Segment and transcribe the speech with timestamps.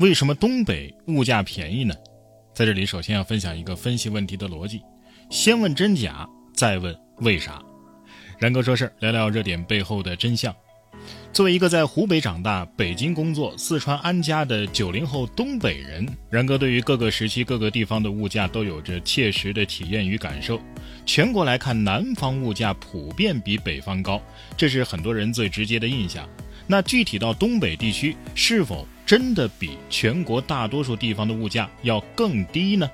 [0.00, 1.92] 为什么东北物价便宜呢？
[2.54, 4.80] 在这里，首先要分享一个分析问题的逻辑：
[5.28, 7.60] 先问真假，再问为啥。
[8.38, 10.54] 然哥说事儿，聊聊热点背后的真相。
[11.32, 20.60] 作为一个在湖北长大、北京工作、四川安家的九零后东北人，然哥对于各个时期、各个地方的物价都有着切实的体验与感受。
[21.04, 24.22] 全国来看，南方物价普遍比北方高，
[24.56, 26.28] 这是很多人最直接的印象。
[26.68, 32.88] 那具体到东北地区，是否真的比全国大多数地方的物价要更低呢？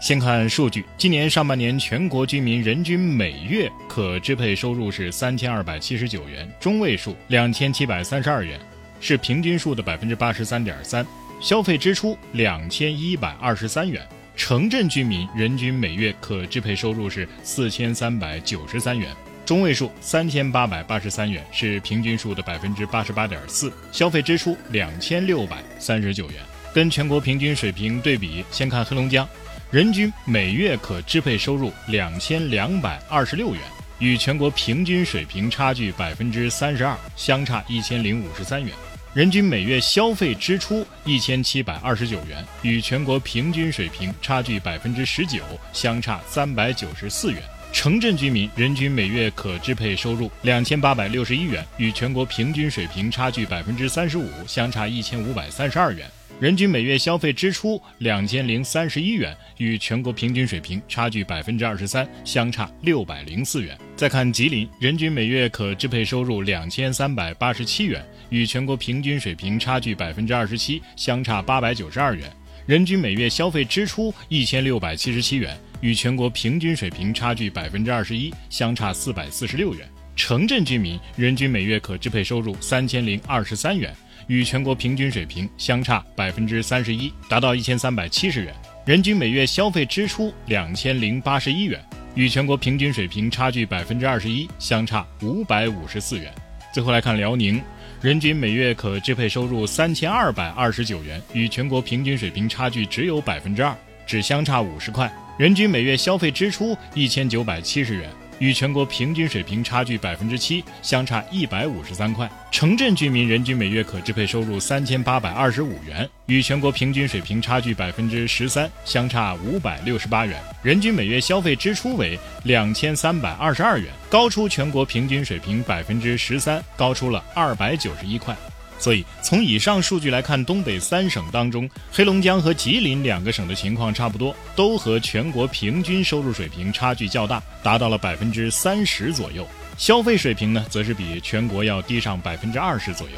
[0.00, 8.58] 先看数据，今年上半年全国居民人均每月可支配收入是三千二百七十九元，中位数两千七百三十二元，
[9.00, 11.06] 是平均数的百分之八十三点三。
[11.40, 14.04] 消费支出两千一百二十三元，
[14.34, 19.14] 城镇居民人均每月可支配收入是四千三百九十三元，
[19.50, 23.72] 中位数三千八百八十三元，是平均数的百分之八十八点四。
[23.90, 26.40] 消费支出两千六百三十九元，
[26.72, 29.28] 跟全国平均水平对比，先看黑龙江。
[29.72, 33.60] 人均每月可支配收入两千两百二十六元，
[33.98, 38.72] 与全国平均水平差距百分之三十二，相差一千零五十三元。
[39.14, 47.42] 人均每月消费支出一千七百二十九元，与全国平均水平差距百分之十九，相差三百九十四元。
[47.72, 56.06] 城镇居民人均每月可支配收入两千八百六十一元，与全国平均水平差距百分之三十五，相差一千五百三十二元。
[56.38, 63.78] 人均每月消费支出两千零三十一元，与全国平均水平差距百分之二十三，相差六百零四元。
[63.96, 72.30] 再看吉林，人均每月可支配收入两千三百八十七元，与全国平均水平差距百分之二十七，相差八百九十二元。
[72.66, 79.88] 人均每月消费支出一千六百七十七元，与全国平均水平差距百分之二十一，相差四百四十六元。
[80.16, 83.94] 城镇居民人均每月可支配收入三千零二十三元。
[84.26, 88.54] 与全国平均水平相差百分之三十一，达到一千三百七十元。
[88.84, 96.32] 人均每月消费支出两千零八十一元，与全国平均水平差距百分之二十一，相差五百五十四元。
[96.72, 97.60] 最后来看辽宁，
[98.00, 103.76] 人均每月可支配收入三千二百二十九元，与全国平均水平差距只有百分之二，
[104.06, 105.10] 只相差五十块。
[105.40, 108.10] 人均每月消费支出一千九百七十元。
[108.40, 112.30] 与全国平均水平差距百分之七，相差一百五十三块。
[112.50, 120.38] 城镇居民人均每月可支配收入三千八百二十五元，与全国平均水平差距百分之十三，相差五百六十八元。
[120.62, 128.36] 人均每月消费支出为两千三百二十二元，高出全国平均水平百分之十三，高出了二百九十一块。
[128.80, 139.46] 所以，从以上数据来看，东北三省当中，黑龙江和吉林两个省的情况差不多，都和全国平均收入水平差距较大，达到了百分之三十左右。
[139.76, 143.12] 消费水平呢，则是比全国要低上百分之二十左右。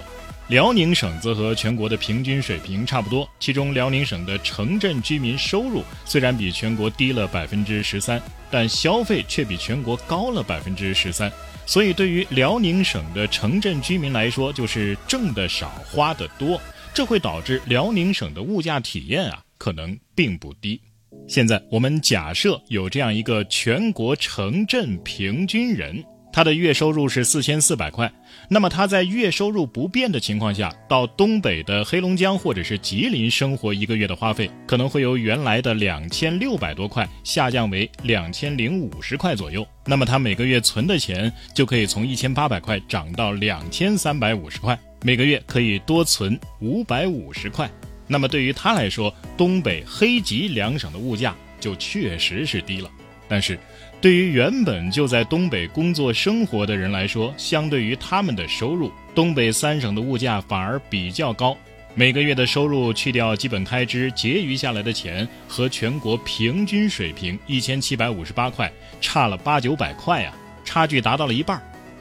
[0.48, 8.20] 辽宁省则和全国的平均水平差不多，其中辽宁省的城镇居民收入虽然比全国低了百分之十三，
[8.50, 11.30] 但消费却比全国高了百分之十三。
[11.64, 16.60] 所以，对于辽宁省的城镇居民来说，就是挣得少，花得多，
[16.92, 20.80] 这会导致辽宁省的物价体验啊，可能并不低。
[21.28, 26.04] 现在，我们假设有这样一个全国城镇平均人。
[26.32, 28.10] 他的月收入是四千四百块，
[28.48, 39.66] 那么他在月收入不变的情况下，到东北的黑龙江或者是吉林生活一个月的花费，可能会由原来的两千六百多块下降为两千零五十块左右。
[39.84, 47.70] 那么他每个月存的钱就可以从一千八百块涨到两千三百五十块，每个月可以多存五百五十块。
[48.08, 52.90] 那么对于他来说，东北黑吉两省的物价就确实是低了。
[53.32, 53.58] 但是，
[53.98, 61.56] 对于原本就在东北工作生活的人来说，相对于他们的收入，东北三省的物价反而比较高。
[61.94, 71.58] 每个月的收入去掉基本开支，结余下来的钱和全国平均水平一千七百五十八块差了八九百块呀，差距达到了一半。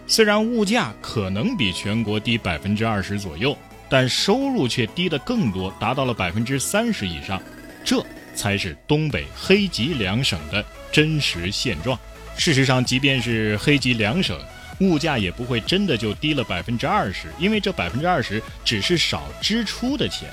[0.08, 7.42] 虽然物价可能比全国低百分之二十左右，但收入却低得更多，达到了百分之三十以上。
[7.86, 8.06] 这
[8.36, 10.64] 才是东北黑吉两省的。
[10.92, 11.98] 真实现状。
[12.38, 14.38] 事实上，即便是黑吉两省，
[14.82, 20.30] 物价也不会真的就低了百分之二十，因为这百分之二十只是少支出的钱，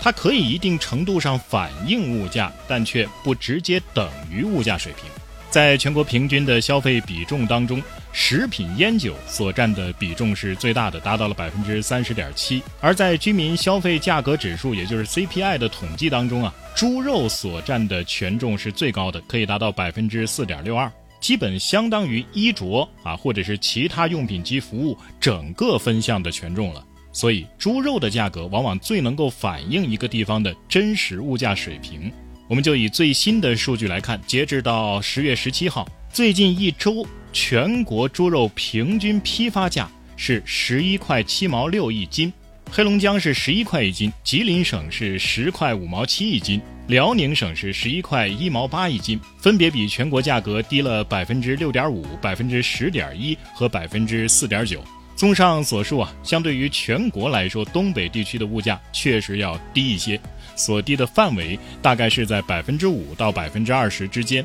[0.00, 5.04] 它可以一定程度上反映物价，但却不直接等于物价水平。
[5.48, 7.80] 在全国平均的消费比重当中，
[8.12, 12.62] 食品烟酒所占的比重是最大的，达到了百分之三十点七。
[12.80, 20.90] 而在居民消费价格指数，也就是 CPI 的统计当中啊，猪肉所占的权重是最高的，可以达到百分之四点六二，
[21.20, 26.84] 基本相当于衣着啊或者是其他用品及服务整个分项的权重了。
[27.12, 32.10] 所以猪肉的价格往往最能够反映一个地方的真实物价水平。
[32.48, 42.32] 我们就以最新的数据来看，截至到十月十七号，最近一周全国猪肉平均批发价是十一块七毛六一斤，
[42.70, 54.82] 黑龙江是十一块一斤，吉林省是十块五毛七一斤，辽宁省是十一块一毛八一斤，分别比全国价格低了百分之六点五、百分之十点一和百分之四点九。
[55.16, 60.18] 综上所述啊，相对于全国来说，东北地区的物价确实要低一些。
[60.56, 64.44] 所低的范围大概是在百分之五到百分之二十之间。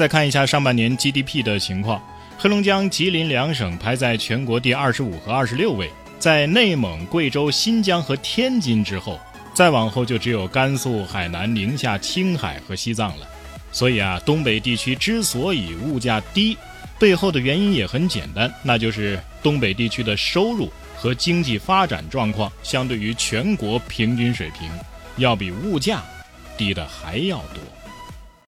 [0.00, 2.02] 再看一下上半年 GDP 的情况，
[2.38, 9.20] 黑龙江、吉林两省排在全国第二十五和二十六位，在内蒙、贵州、新疆和天津之后，
[9.52, 13.28] 再往后就只有甘肃、海南、宁夏、青海和西藏了。
[13.72, 16.56] 所以啊，东北地区之所以物价低，
[16.98, 24.66] 背后的原因也很简单，那就是东北地区的收入和经济发展状况相对于全国平均水平。
[25.18, 26.02] 要比物价
[26.56, 27.62] 低的还要多。